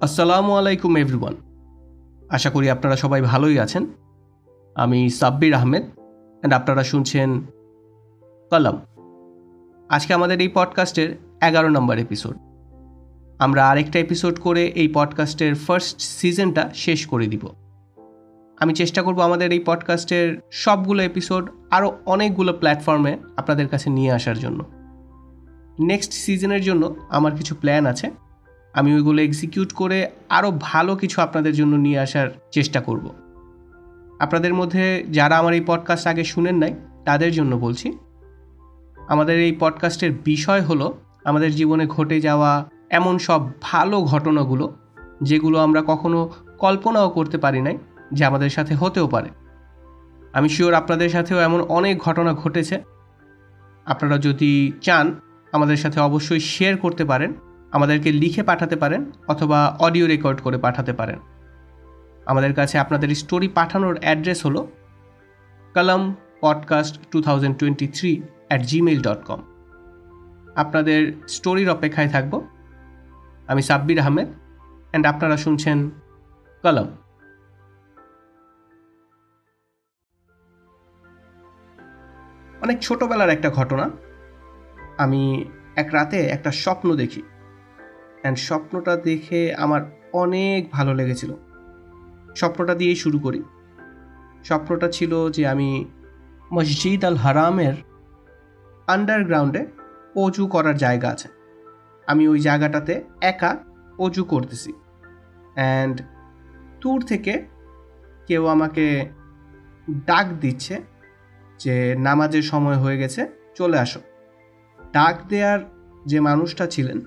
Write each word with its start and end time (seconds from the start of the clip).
আসসালামু 0.00 0.52
আলাইকুম, 0.52 0.96
এভরিওয়ান। 0.96 1.34
আশা 2.30 2.50
করি 2.50 2.70
আপনারা 2.70 2.96
সবাই 2.96 3.22
ভালোই 3.22 3.58
আছেন। 3.58 3.86
আমি 4.74 5.10
সাব্বির 5.10 5.54
আহমেদ 5.54 5.82
অ্যান্ড 5.82 6.54
আপনারা 6.54 6.84
শুনছেন 6.84 7.40
কলম। 8.50 8.78
আজকে 9.88 10.14
আমাদের 10.14 10.40
এই 10.40 10.48
পডকাস্টের 10.54 11.18
এগারো 11.42 11.68
নম্বর 11.68 11.98
এপিসোড 11.98 12.36
আমরা 13.38 13.68
আরেকটা 13.70 13.98
এপিসোড 13.98 14.40
করে 14.40 14.64
এই 14.64 14.88
পডকাস্টের 14.88 15.54
ফার্স্ট 15.54 16.00
সিজনটা 16.00 16.70
শেষ 16.74 17.06
করে 17.06 17.26
দিব। 17.26 17.48
আমি 18.60 18.74
চেষ্টা 18.74 19.02
করব 19.02 19.20
আমাদের 19.20 19.52
এই 19.52 19.62
পডকাস্টের 19.66 20.40
সবগুলো 20.50 21.02
এপিসোড 21.02 21.50
আরও 21.70 21.98
অনেকগুলো 22.06 22.52
প্ল্যাটফর্মে 22.52 23.18
আপনাদের 23.36 23.68
কাছে 23.68 23.90
নিয়ে 23.90 24.12
আসার 24.12 24.38
জন্য। 24.38 24.64
নেক্সট 25.80 26.12
সিজনের 26.12 26.62
জন্য 26.62 26.96
আমার 27.08 27.36
কিছু 27.36 27.54
প্ল্যান 27.54 27.86
আছে। 27.86 28.10
আমি 28.74 28.94
ওইগুলো 28.94 29.22
এক্সিকিউট 29.22 29.72
করে 29.72 30.10
আরও 30.28 30.58
ভালো 30.60 30.96
কিছু 30.96 31.22
আপনাদের 31.22 31.52
জন্য 31.52 31.76
নিয়ে 31.76 31.98
আসার 31.98 32.28
চেষ্টা 32.50 32.80
করব। 32.80 33.14
আপনাদের 34.18 34.54
মধ্যে 34.54 35.04
যারা 35.10 35.38
আমার 35.38 35.54
এই 35.54 35.60
পডকাস্ট 35.66 36.06
আগে 36.06 36.24
শুনেন 36.24 36.56
নাই, 36.56 36.74
তাদের 37.04 37.32
জন্য 37.32 37.56
বলছি, 37.56 37.98
আমাদের 39.08 39.40
এই 39.40 39.56
পডকাস্টের 39.60 40.12
বিষয় 40.24 40.62
হলো 40.62 40.96
আমাদের 41.24 41.52
জীবনে 41.52 41.86
ঘটে 41.86 42.20
যাওয়া 42.20 42.70
এমন 42.90 43.18
সব 43.18 43.48
ভালো 43.62 44.00
ঘটনাগুলো, 44.00 44.76
যেগুলো 45.22 45.58
আমরা 45.58 45.82
কখনো 45.86 46.32
কল্পনাও 46.58 47.10
করতে 47.10 47.38
পারি 47.38 47.62
নাই 47.62 47.78
যে 48.12 48.24
আমাদের 48.24 48.50
সাথে 48.50 48.74
হতেও 48.74 49.06
পারে। 49.08 49.28
আমি 50.32 50.48
শিওর 50.48 50.74
আপনাদের 50.74 51.08
সাথেও 51.08 51.40
এমন 51.40 51.60
অনেক 51.60 51.98
ঘটনা 51.98 52.34
ঘটেছে। 52.34 52.82
আপনারা 53.86 54.18
যদি 54.18 54.72
চান, 54.80 55.14
আমাদের 55.52 55.76
সাথে 55.76 56.00
অবশ্যই 56.00 56.40
শেয়ার 56.40 56.76
করতে 56.76 57.04
পারেন। 57.04 57.32
আমাদেরকে 57.74 58.12
লিখে 58.12 58.42
পাঠাতে 58.42 58.76
পারেন 58.76 59.12
অথবা 59.28 59.76
অডিও 59.80 60.06
রেকর্ড 60.06 60.40
করে 60.40 60.58
পাঠাতে 60.58 60.92
পারেন। 60.92 61.18
আমাদের 62.26 62.54
কাছে 62.54 62.78
আপনাদের 62.78 63.08
স্টোরি 63.08 63.48
পাঠানোর 63.48 63.98
অ্যাড্রেস 64.00 64.46
হলো 64.46 64.68
Kalam 65.74 66.16
podcast 66.40 67.10
two 67.10 67.22
thousand 67.22 67.58
twenty 67.58 67.88
three 67.88 68.22
at 68.48 68.62
Gmail 68.62 69.02
dot 69.02 69.24
com. 69.24 69.42
আপনাদের 70.56 71.12
স্টোরির 71.28 71.70
অপেক্ষায় 71.70 72.08
থাকব। 72.08 72.46
আমি 73.46 73.62
সাব্বির 73.62 74.00
আহমেদ 74.00 74.28
অ্যান্ড 74.28 75.06
আপনারা 75.06 75.36
শুনছেন 75.36 75.90
কলম। 76.62 76.86
অনেক 82.62 82.78
ছোটবেলার 82.80 83.28
একটা 83.28 83.50
ঘটনা। 83.50 83.90
আমি 84.98 85.44
এক 85.76 85.88
রাতে 85.92 86.26
একটা 86.26 86.52
স্বপ্ন 86.52 86.96
দেখি। 86.96 87.22
অ্যান্ড 88.24 88.38
স্বপ্নটা 88.38 88.96
দেখে 88.96 89.54
আমার 89.54 89.82
অনেক 90.12 90.70
ভালো 90.72 90.94
লেগেছিল। 90.94 91.34
স্বপ্নটা 92.36 92.74
দিয়েই 92.74 92.94
শুরু 92.94 93.18
করি। 93.18 93.42
স্বপ্নটা 94.44 94.88
ছিল 94.88 95.30
যে 95.30 95.46
আমি 95.46 95.84
মসজিদ 96.52 97.04
আল 97.04 97.16
হারামের 97.16 97.74
আন্ডারগ্রাউন্ডে 98.86 99.66
অজু 100.16 100.46
করার 100.46 100.76
জায়গা 100.76 101.08
আছে। 101.08 101.28
আমি 102.06 102.28
ওই 102.28 102.40
জায়গাটাতে 102.40 103.04
একা 103.20 103.56
অজু 103.98 104.24
করতেছি। 104.24 104.72
অ্যান্ড 105.54 106.02
দূর 106.80 107.02
থেকে 107.02 107.44
কেউ 108.26 108.46
আমাকে 108.46 109.08
ডাক 110.06 110.26
দিচ্ছে 110.40 110.80
যে 111.58 111.96
নামাজের 111.98 112.42
সময় 112.42 112.76
হয়ে 112.76 112.98
গেছে, 112.98 113.26
চলে 113.54 113.78
আসো। 113.78 114.00
ডাক 114.92 115.26
দেওয়ার 115.28 115.60
যে 116.06 116.20
মানুষটা 116.20 116.66
ছিলেন 116.66 117.00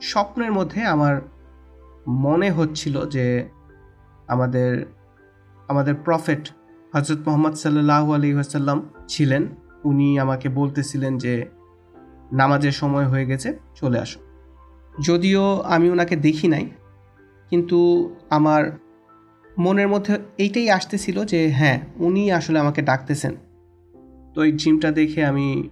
স্বপ্নের 0.00 0.52
মধ্যে 0.52 0.84
আমার 0.84 1.20
মনে 2.08 2.50
হচ্ছিল 2.50 3.06
যে 3.06 3.48
আমাদের 4.28 4.86
আমাদের 5.68 5.94
প্রফেট 5.94 6.50
হজরত 6.94 7.18
মোহাম্মদ 7.26 7.54
সাল্লাহ 7.54 8.12
আলী 8.12 8.34
আসাল্লাম 8.34 8.88
ছিলেন। 9.08 9.46
উনি 9.84 10.18
আমাকে 10.18 10.48
বলতেছিলেন 10.48 11.18
যে, 11.18 11.46
নামাজের 12.32 12.72
সময় 12.72 13.06
হয়ে 13.06 13.26
গেছে, 13.26 13.58
চলে 13.74 13.98
আসো। 13.98 14.18
যদিও 15.02 15.60
আমি 15.60 15.90
ওনাকে 15.90 16.16
দেখি 16.16 16.48
নাই, 16.48 16.70
কিন্তু 17.50 17.78
আমার 18.30 18.70
মনের 19.58 19.88
মধ্যে 19.88 20.18
এইটাই 20.38 20.70
আসতেছিল 20.70 21.24
যে 21.24 21.50
হ্যাঁ 21.50 21.80
উনি 21.96 22.32
আসলে 22.32 22.58
আমাকে 22.58 22.82
ডাকতেছেন। 22.82 23.36
তো 24.34 24.44
এই 24.44 24.52
জিমটা 24.52 24.90
দেখে 24.90 25.24
আমি 25.24 25.68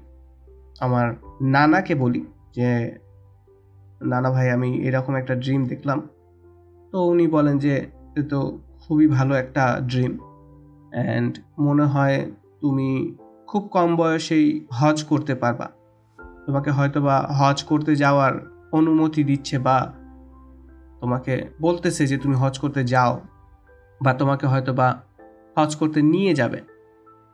আমার 0.80 1.14
নানাকে 1.42 1.94
বলি 1.94 2.26
যে 2.54 2.98
নানা 4.04 4.30
ভাই, 4.30 4.50
আমি 4.50 4.76
এরকম 4.76 5.14
একটা 5.14 5.34
ড্রিম 5.34 5.64
দেখলাম। 5.64 6.08
তো 6.92 7.04
উনি 7.04 7.26
বলেন 7.26 7.58
যে, 7.58 7.86
এ 8.16 8.22
তো 8.22 8.58
খুবই 8.80 9.06
ভালো 9.06 9.34
একটা 9.34 9.80
ড্রিম 9.86 10.18
অ্যান্ড 10.90 11.38
মনে 11.58 11.84
হয় 11.84 12.30
তুমি 12.60 13.16
খুব 13.46 13.62
কম 13.62 13.96
বয়সেই 13.96 14.66
হজ 14.72 15.04
করতে 15.04 15.34
পারবা। 15.34 15.70
তোমাকে 16.46 16.70
হয়তো 16.70 17.00
বা 17.00 17.28
হজ 17.30 17.64
করতে 17.64 17.96
যাওয়ার 17.96 18.32
অনুমতি 18.72 19.24
দিচ্ছে 19.24 19.58
বা 19.58 19.92
তোমাকে 21.00 21.48
বলতেছে 21.62 22.06
যে, 22.06 22.18
তুমি 22.18 22.34
হজ 22.34 22.58
করতে 22.58 22.84
যাও 22.84 23.20
বা 24.02 24.14
তোমাকে 24.14 24.46
হয়তো 24.46 24.72
বা 24.72 25.02
হজ 25.58 25.76
করতে 25.76 26.02
নিয়ে 26.02 26.34
যাবে। 26.34 26.60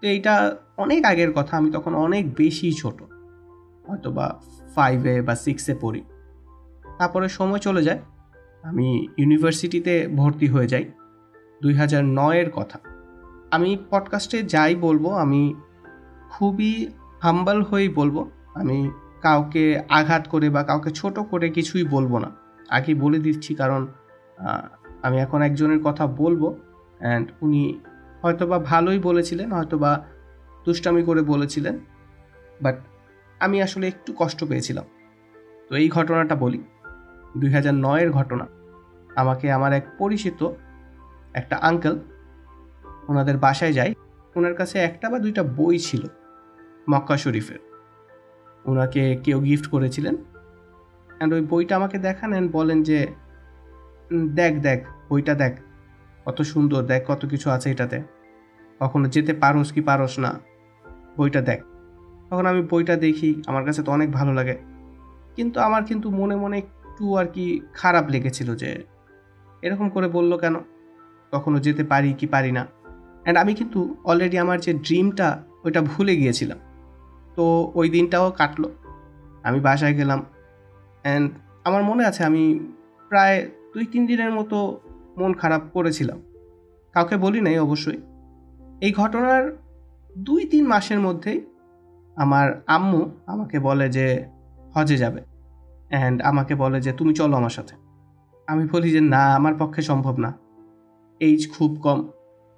তো 0.01 0.07
এইটা 0.09 0.57
অনেক 0.77 1.05
আগের 1.05 1.33
কথা, 1.33 1.57
আমি 1.57 1.71
তখন 1.71 1.95
অনেক 1.95 2.35
বেশি 2.35 2.73
ছোট। 2.73 3.03
হয়তো 3.89 4.11
বা 4.11 4.41
ফাইভে 4.75 5.23
বা 5.23 5.35
সিক্সে 5.35 5.75
পড়ি। 5.81 6.03
তারপরে 6.99 7.27
সময় 7.29 7.63
চলে 7.67 7.83
যায়, 7.83 8.01
আমি 8.65 8.87
ইউনিভার্সিটিতে 9.21 9.95
ভর্তি 10.17 10.47
হয়ে 10.49 10.69
যাই 10.73 10.85
দুই 11.63 11.75
হাজার 11.75 12.03
নয়ের 12.19 12.49
কথা। 12.51 12.79
আমি 13.51 13.71
পডকাস্টে 13.91 14.39
যাই 14.55 14.73
বলব, 14.77 15.05
আমি 15.25 15.43
খুবই 16.31 16.73
হাম্বাল 17.23 17.59
হয়েই 17.63 17.91
বলব, 17.99 18.17
আমি 18.55 18.79
কাউকে 19.23 19.65
আঘাত 19.89 20.25
করে 20.29 20.47
বা 20.51 20.63
কাউকে 20.63 20.91
ছোট 20.91 21.17
করে 21.31 21.47
কিছুই 21.51 21.85
বলব 21.85 22.13
না। 22.19 22.31
আগে 22.69 22.93
বলে 22.95 23.19
দিচ্ছি 23.19 23.53
কারণ 23.55 23.83
আমি 25.03 25.17
এখন 25.19 25.41
একজনের 25.43 25.81
কথা 25.85 26.05
বলব 26.21 26.43
অ্যান্ড 27.01 27.27
উনি 27.43 27.63
হয়তোবা 28.23 28.59
ভালোই 28.71 28.99
বলেছিলেন, 28.99 29.49
হয়তোবা 29.53 29.91
দুষ্টামি 30.67 31.03
করে 31.05 31.23
বলেছিলেন 31.23 31.75
বাট 32.63 32.77
আমি 33.41 33.57
আসলে 33.63 33.85
একটু 33.89 34.11
কষ্ট 34.17 34.41
পেয়েছিলাম। 34.45 34.87
তো 35.69 35.73
এই 35.81 35.89
ঘটনাটা 35.89 36.35
বলি। 36.37 36.61
দুই 37.37 37.51
হাজার 37.53 37.75
নয়ের 37.75 38.11
ঘটনা। 38.11 38.47
আমাকে 39.17 39.53
আমার 39.53 39.73
এক 39.73 39.87
পরিচিত 39.99 40.49
একটা 41.35 41.57
আঙ্কেল 41.57 41.99
ওনাদের 43.09 43.37
বাসায় 43.39 43.73
যাই 43.73 43.95
ওনার 44.37 44.55
কাছে 44.55 44.79
একটা 44.79 45.11
বা 45.11 45.19
দুইটা 45.19 45.43
বই 45.43 45.79
ছিল 45.79 46.03
মক্কা 46.91 47.17
শরীফের। 47.17 47.59
ওনাকে 48.65 49.17
কেউ 49.17 49.41
গিফট 49.41 49.67
করেছিলেন। 49.67 50.15
অ্যান্ড 51.17 51.35
ওই 51.35 51.41
বইটা 51.41 51.77
আমাকে 51.77 51.99
দেখান 51.99 52.31
অ্যান্ড 52.31 52.53
বলেন 52.53 52.83
যে 52.83 53.07
দেখ 54.13 54.53
দেখ, 54.59 54.87
বইটা 55.11 55.35
দেখ, 55.35 55.55
কত 56.25 56.43
সুন্দর, 56.43 56.83
দেখ, 56.83 57.03
কত 57.07 57.27
কিছু 57.27 57.51
আছে 57.51 57.71
এটাতে। 57.71 58.03
কখনো 58.81 59.09
যেতে 59.09 59.33
পারোস 59.33 59.73
কি 59.73 59.81
পারোস 59.81 60.19
না, 60.19 60.41
বইটা 61.17 61.41
দেখ। 61.41 61.63
তখন 62.31 62.47
আমি 62.47 62.63
বইটা 62.63 62.97
দেখি, 62.97 63.43
আমার 63.47 63.65
কাছে 63.65 63.83
তো 63.83 63.93
অনেক 63.93 64.13
ভালো 64.13 64.33
লাগে। 64.35 64.57
কিন্তু 65.37 65.61
আমার 65.61 65.85
কিন্তু 65.85 66.11
মনে 66.11 66.37
মনে 66.37 66.63
একটু 66.95 67.17
আর 67.17 67.27
কি 67.27 67.61
খারাপ 67.73 68.09
লেগেছিল 68.09 68.57
যে, 68.57 68.85
এরকম 69.63 69.89
করে 69.89 70.09
বলল 70.09 70.37
কেন? 70.37 70.55
কখনো 71.33 71.59
যেতে 71.59 71.85
পারি 71.85 72.13
কি 72.13 72.27
পারি 72.27 72.53
না। 72.53 72.67
অ্যান্ড 73.23 73.39
আমি 73.39 73.55
কিন্তু 73.55 73.97
অলরেডি 74.05 74.39
আমার 74.39 74.61
যে 74.61 74.75
ড্রিমটা 74.75 75.43
ওইটা 75.65 75.83
ভুলে 75.83 76.17
গিয়েছিলাম। 76.17 76.59
তো 77.37 77.73
ওই 77.75 77.91
দিনটাও 77.91 78.31
কাটলো। 78.31 78.71
আমি 79.43 79.61
বাসায় 79.61 79.95
গেলাম। 79.95 80.25
অ্যান্ড 81.03 81.33
আমার 81.65 81.83
মনে 81.83 82.05
আছে, 82.05 82.25
আমি 82.25 82.69
প্রায় 83.09 83.51
দুই 83.75 83.87
তিন 83.87 84.07
দিনের 84.07 84.31
মতো 84.31 84.81
মন 85.17 85.35
খারাপ 85.35 85.63
করেছিলাম। 85.73 86.23
কাউকে 86.93 87.17
বলি 87.17 87.41
নাই 87.41 87.59
অবশ্যই। 87.59 87.99
এই 88.81 88.93
ঘটনার 88.93 89.57
দুই 90.19 90.45
তিন 90.45 90.67
মাসের 90.67 91.01
মধ্যেই 91.01 91.41
আমার 92.17 92.63
আম্মু 92.67 93.11
আমাকে 93.27 93.59
বলে 93.59 93.89
যে 93.89 94.25
হজে 94.75 94.97
যাবে। 94.97 95.34
অ্যান্ড 95.99 96.23
আমাকে 96.23 96.55
বলে 96.55 96.81
যে, 96.81 96.93
তুমি 96.93 97.15
চলো 97.15 97.37
আমার 97.37 97.51
সাথে। 97.51 97.77
আমি 98.47 98.67
বলি 98.67 98.91
যে, 98.91 99.01
না, 99.01 99.35
আমার 99.35 99.55
পক্ষে 99.59 99.83
সম্ভব 99.83 100.19
না। 100.19 100.39
এইজ 101.21 101.53
খুব 101.53 101.79
কম। 101.83 102.09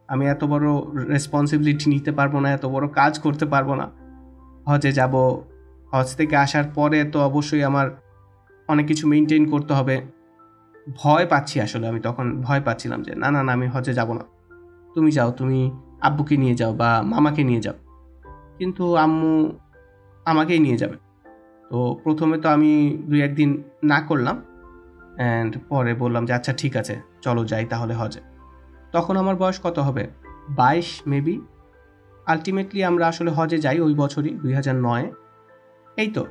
আমি 0.09 0.27
এত 0.27 0.45
বড় 0.45 0.67
রেসপন্সিবিলিটি 1.09 1.91
নিতে 1.91 2.13
পারব 2.13 2.39
না, 2.39 2.51
এত 2.51 2.67
বড় 2.67 2.89
কাজ 2.89 3.19
করতে 3.19 3.47
পারব 3.47 3.75
না। 3.75 3.91
হজে 4.67 4.93
যাব। 4.93 5.43
হজ 5.93 6.17
থেকে 6.17 6.37
আসার 6.37 6.65
পরে 6.65 7.05
তো 7.05 7.21
অবশ্যই 7.21 7.63
আমার 7.63 7.91
অনেক 8.69 8.87
কিছু 8.87 9.09
মেনটেন 9.09 9.51
করতে 9.51 9.75
হবে। 9.75 10.01
ভয় 11.03 11.27
পাচ্ছি 11.27 11.61
আসলে 11.61 11.89
আমি 11.89 12.01
তখন, 12.01 12.43
ভয় 12.43 12.63
পাচ্ছিলাম 12.65 13.03
যে, 13.03 13.15
না 13.15 13.31
না 13.31 13.43
না, 13.43 13.53
আমি 13.53 13.67
হজে 13.67 13.95
যাব 13.95 14.13
না। 14.13 14.25
তুমি 14.95 15.11
যাও, 15.11 15.31
তুমি 15.31 15.71
আব্বুকে 16.01 16.37
নিয়ে 16.37 16.55
যাও 16.55 16.73
বা 16.73 17.03
মামাকে 17.05 17.45
নিয়ে 17.45 17.61
যাও। 17.61 17.75
কিন্তু 18.59 18.97
আম্মু 18.97 19.53
আমাকেই 20.25 20.59
নিয়ে 20.59 20.77
যাবে। 20.77 21.06
তো 21.71 21.79
প্রথমে 22.05 22.37
তো 22.43 22.49
আমি 22.57 22.73
দুই 23.11 23.21
একদিন 23.29 23.51
না 23.91 23.99
করলাম 24.09 24.37
অ্যান্ড 25.19 25.53
পরে 25.71 25.93
বললাম 26.03 26.23
যে 26.29 26.33
আচ্ছা 26.39 26.53
ঠিক 26.61 26.73
আছে, 26.81 26.95
চলো 27.25 27.43
যাই 27.51 27.65
তাহলে 27.73 27.95
হজে 28.01 28.23
তখন 28.93 29.15
আমার 29.23 29.37
বয়স 29.43 29.59
কত 29.67 29.77
হবে? 29.79 30.05
বাইশ 30.61 30.89
মেবি 31.11 31.37
আলটিমেটলি 32.27 32.81
আমরা 32.91 33.05
আসলে 33.13 33.31
হজে 33.39 33.59
যাই 33.59 33.79
ওই 33.87 33.95
বছরই, 33.95 34.33
দুই 34.43 34.53
হাজার 34.59 34.77
নয়ে। 34.87 35.07
এই 35.97 36.09
তো, 36.17 36.23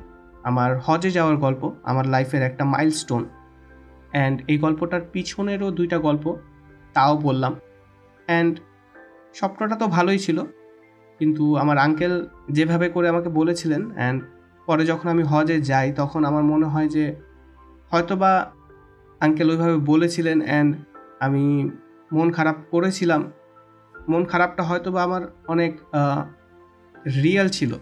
আমার 0.48 0.70
হজে 0.86 1.10
যাওয়ার 1.10 1.36
গল্প, 1.36 1.62
আমার 1.90 2.04
লাইফের 2.14 2.42
একটা 2.42 2.64
মাইলস্টোন 2.74 3.22
অ্যান্ড 4.14 4.36
এই 4.50 4.58
গল্পটার 4.64 5.02
পিছনেরও 5.12 5.68
দুইটা 5.70 5.98
গল্প, 5.98 6.24
তাও 6.94 7.12
বললাম। 7.26 7.52
অ্যান্ড 8.28 8.54
স্বপ্নটা 9.38 9.76
তো 9.82 9.86
ভালোই 9.96 10.18
ছিল, 10.18 10.38
কিন্তু 11.20 11.44
আমার 11.62 11.76
আঙ্কেল 11.78 12.14
যেভাবে 12.56 12.86
করে 12.88 13.06
আমাকে 13.12 13.30
বলেছিলেন 13.38 13.82
অ্যান্ড 13.96 14.20
পরে 14.66 14.86
যখন 14.86 15.08
আমি 15.08 15.22
হজে 15.22 15.60
যাই, 15.60 15.92
তখন 15.92 16.24
আমার 16.24 16.44
মনে 16.44 16.66
হয় 16.66 16.88
যে 16.88 17.14
হয়তোবা 17.90 18.52
আঙ্কেল 19.20 19.50
ওইভাবে 19.50 19.76
বলেছিলেন 19.76 20.44
অ্যান্ড 20.44 20.76
আমি 21.20 21.70
মন 22.12 22.32
খারাপ 22.32 22.56
করেছিলাম। 22.70 23.32
মন 24.08 24.24
খারাপটা 24.24 24.62
হয়তো 24.62 24.92
বা 24.92 25.02
আমার 25.02 25.22
অনেক 25.48 25.78
রিয়েল 27.22 27.48
ছিল। 27.48 27.74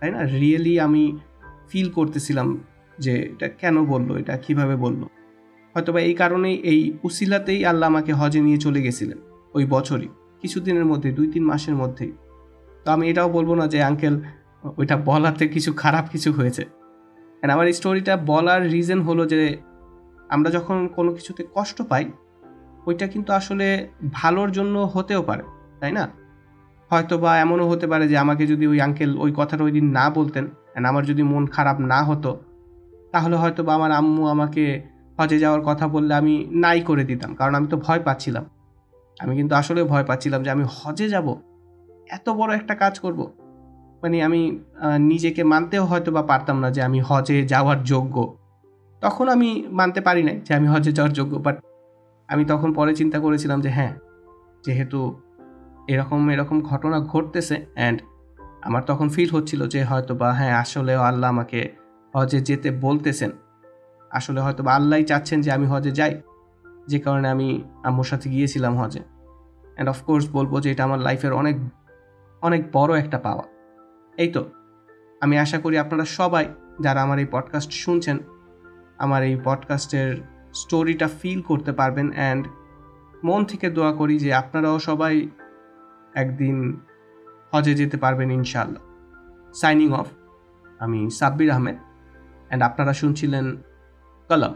তাই 0.00 0.10
না? 0.10 0.22
রিয়েলি 0.22 0.80
আমি 0.80 1.18
ফিল 1.68 1.90
করতেছিলাম 1.90 2.58
যে 2.98 3.22
এটা 3.22 3.48
কেন 3.48 3.84
বলল? 3.84 4.16
এটা 4.16 4.36
কীভাবে 4.36 4.76
বলল? 4.76 5.02
হয়তোবা 5.74 6.00
এই 6.00 6.14
কারণেই, 6.14 6.54
এই 6.54 6.92
উসিলাতেই 7.02 7.64
আল্লাহ 7.64 7.88
আমাকে 7.88 8.12
হজে 8.12 8.40
নিয়ে 8.40 8.56
চলে 8.56 8.82
গেছিলেন 8.82 9.18
ওই 9.54 9.66
বছরই। 9.66 10.08
কিছুদিনের 10.42 10.84
মধ্যে 10.84 11.12
দুই 11.12 11.28
তিন 11.28 11.44
মাসের 11.44 11.74
মধ্যেই। 11.74 12.12
তো 12.84 12.90
আমি 12.90 13.10
এটাও 13.10 13.28
বলব 13.28 13.54
না 13.54 13.66
যে 13.66 13.82
আঙ্কেল 13.82 14.20
ওইটা 14.64 14.96
বলাতে 14.96 15.48
কিছু 15.48 15.72
খারাপ 15.72 16.08
কিছু 16.08 16.32
হয়েছে। 16.32 16.64
আমার 17.42 17.66
এই 17.66 17.72
স্টোরিটা 17.72 18.16
বলার 18.16 18.70
রিজন 18.70 19.02
হলো 19.02 19.26
যে, 19.26 19.56
আমরা 20.28 20.50
যখন 20.50 20.88
কোনো 20.88 21.12
কিছুতে 21.12 21.44
কষ্ট 21.54 21.82
পাই, 21.82 22.12
ওইটা 22.86 23.06
কিন্তু 23.06 23.32
আসলে 23.32 23.88
ভালোর 24.12 24.52
জন্য 24.52 24.78
হতেও 24.78 25.22
পারে, 25.22 25.42
তাই 25.80 25.92
না? 25.92 26.08
হয়তো 26.90 27.18
বা 27.18 27.38
এমনও 27.38 27.68
হতে 27.68 27.86
পারে 27.86 28.08
যে, 28.08 28.16
আমাকে 28.18 28.46
যদি 28.46 28.66
ওই 28.66 28.80
আঙ্কেল 28.80 29.16
ওই 29.18 29.32
কথাটা 29.36 29.64
ওই 29.64 29.72
দিন 29.72 29.90
না 29.90 30.10
বলতেন 30.10 30.44
অ্যান্ড 30.46 30.88
আমার 30.88 31.04
যদি 31.06 31.22
মন 31.22 31.46
খারাপ 31.46 31.80
না 31.80 32.04
হতো, 32.04 32.40
তাহলে 33.12 33.36
হয়তো 33.36 33.64
বা 33.64 33.74
আমার 33.74 33.92
আম্মু 33.92 34.26
আমাকে 34.26 34.82
হজে 35.18 35.38
যাওয়ার 35.38 35.62
কথা 35.62 35.88
বললে 35.88 36.14
আমি 36.14 36.48
নাই 36.50 36.80
করে 36.80 37.04
দিতাম, 37.04 37.34
কারণ 37.34 37.54
আমি 37.54 37.66
তো 37.66 37.76
ভয় 37.76 38.00
পাচ্ছিলাম। 38.00 38.44
আমি 39.18 39.36
কিন্তু 39.36 39.54
আসলে 39.54 39.84
ভয় 39.84 40.04
পাচ্ছিলাম 40.04 40.42
যে, 40.42 40.50
আমি 40.50 40.64
হজে 40.76 41.08
যাব? 41.08 41.34
এত 42.10 42.30
বড় 42.30 42.56
একটা 42.56 42.74
কাজ 42.74 42.98
করব? 42.98 43.32
মানে 44.04 44.22
আমি 44.22 44.58
নিজেকে 44.98 45.44
মানতেও 45.44 45.84
হয়তো 45.84 46.12
বা 46.12 46.22
পারতাম 46.22 46.60
না 46.60 46.70
যে 46.70 46.82
আমি 46.82 47.00
হজে 47.00 47.46
যাওয়ার 47.46 47.82
যোগ্য। 47.82 48.36
তখন 49.00 49.28
আমি 49.28 49.64
মানতে 49.70 50.00
পারি 50.00 50.22
নাই 50.22 50.40
যে 50.40 50.54
আমি 50.54 50.66
হজে 50.66 50.92
যাওয়ার 50.92 51.12
যোগ্য 51.12 51.36
বাট 51.36 51.56
আমি 52.28 52.44
তখন 52.44 52.72
পরে 52.72 52.94
চিন্তা 52.94 53.18
করেছিলাম 53.18 53.60
যে 53.60 53.70
হ্যাঁ 53.70 53.92
যেহেতু 54.66 55.20
এরকম 55.88 56.30
এরকম 56.30 56.60
ঘটনা 56.60 57.00
ঘটতেছে 57.00 57.66
অ্যান্ড 57.74 58.02
আমার 58.62 58.82
তখন 58.86 59.08
ফিল 59.08 59.30
হচ্ছিল 59.30 59.68
যে 59.68 59.84
হয়তো 59.84 60.14
বা 60.14 60.32
হ্যাঁ 60.32 60.54
আসলেও 60.54 61.00
আল্লাহ 61.00 61.30
আমাকে 61.30 61.60
হজে 62.16 62.40
যেতে 62.40 62.70
বলতেছেন। 62.70 63.30
আসলে 64.10 64.40
হয়তো 64.40 64.64
বা 64.64 64.74
আল্লাহই 64.74 65.04
চাচ্ছেন 65.04 65.40
যে 65.40 65.52
আমি 65.52 65.66
হজে 65.66 65.90
যাই। 65.90 66.20
যে 66.88 66.98
কারণে 66.98 67.28
আমি 67.28 67.62
আম্মুর 67.84 68.04
সাথে 68.04 68.30
গিয়েছিলাম 68.30 68.78
হজে। 68.78 69.00
অ্যান্ড 69.00 69.88
অফকোর্স 69.90 70.24
বলব 70.32 70.60
যে 70.60 70.70
এটা 70.70 70.84
আমার 70.84 70.98
লাইফের 70.98 71.32
অনেক 71.32 71.56
অনেক 72.42 72.62
বড় 72.72 72.98
একটা 72.98 73.18
পাওয়া। 73.18 73.53
এই 74.16 74.28
তো, 74.28 74.50
আমি 75.20 75.38
আশা 75.38 75.58
করি 75.58 75.78
আপনারা 75.78 76.04
সবাই 76.04 76.54
যারা 76.80 77.02
আমার 77.02 77.18
এই 77.18 77.26
পডকাস্ট 77.30 77.72
শুনছেন, 77.72 78.18
আমার 78.98 79.22
এই 79.22 79.36
পডকাস্টের 79.44 80.16
স্টোরিটা 80.54 81.08
ফিল 81.08 81.42
করতে 81.42 81.72
পারবেন 81.72 82.12
অ্যান্ড 82.12 82.46
মন 83.24 83.44
থেকে 83.44 83.70
দোয়া 83.70 83.92
করি 83.92 84.18
যে 84.18 84.34
আপনারাও 84.34 84.78
সবাই 84.78 85.28
একদিন 86.14 86.80
হজে 87.52 87.74
যেতে 87.74 87.96
পারবেন 87.96 88.30
ইনশাল্লাহ 88.30 88.82
সাইনিং 89.54 89.92
অফ 89.92 90.06
আমি 90.78 91.10
সাব্বির 91.10 91.50
আহমেদ 91.50 91.76
অ্যান্ড 92.46 92.64
আপনারা 92.64 92.92
শুনছিলেন 92.92 93.56
কলম 94.28 94.54